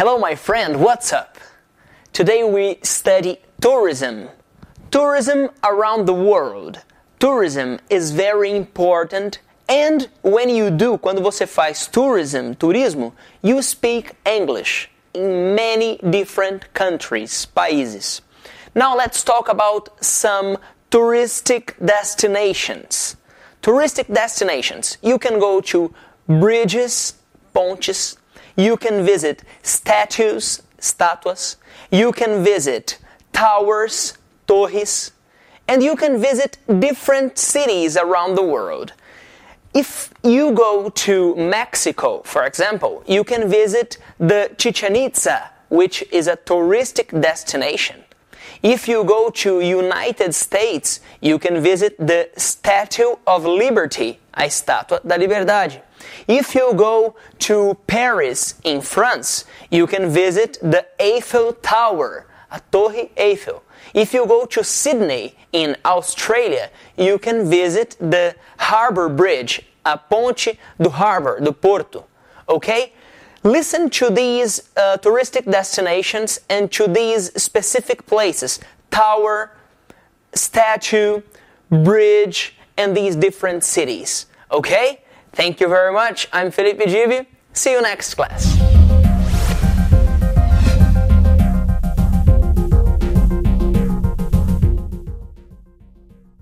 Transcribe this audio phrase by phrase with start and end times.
[0.00, 1.36] Hello, my friend, what's up?
[2.14, 4.30] Today we study tourism.
[4.90, 6.78] Tourism around the world.
[7.18, 13.12] Tourism is very important and when you do, quando você faz tourism, turismo,
[13.42, 18.22] you speak English in many different countries, países.
[18.74, 20.56] Now let's talk about some
[20.90, 23.16] touristic destinations.
[23.60, 24.96] Touristic destinations.
[25.02, 25.92] You can go to
[26.26, 27.20] bridges,
[27.52, 28.16] pontes.
[28.56, 31.56] You can visit statues, statuas.
[31.90, 32.98] You can visit
[33.32, 34.14] towers,
[34.46, 35.12] torres.
[35.68, 38.92] And you can visit different cities around the world.
[39.72, 46.26] If you go to Mexico, for example, you can visit the Chichen Itza, which is
[46.26, 48.02] a touristic destination.
[48.62, 55.00] If you go to United States, you can visit the Statue of Liberty, a estátua
[55.06, 55.80] da liberdade.
[56.28, 63.08] If you go to Paris in France, you can visit the Eiffel Tower, a Torre
[63.18, 63.62] Eiffel.
[63.94, 70.56] If you go to Sydney in Australia, you can visit the Harbour Bridge, a ponte
[70.80, 72.06] do harbor, do porto.
[72.48, 72.92] Okay?
[73.42, 79.56] Listen to these uh, touristic destinations and to these specific places tower,
[80.34, 81.22] statue,
[81.70, 84.26] bridge, and these different cities.
[84.50, 85.00] Okay?
[85.32, 86.28] Thank you very much.
[86.32, 87.26] I'm Felipe Dib.
[87.52, 88.59] See you next class.